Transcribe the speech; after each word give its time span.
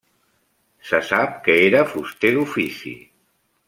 Se 0.91 1.01
sap 1.11 1.37
que 1.49 1.59
era 1.69 1.85
fuster 1.93 2.35
d'ofici. 2.39 2.99